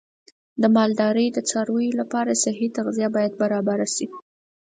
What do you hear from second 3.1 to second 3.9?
باید برابر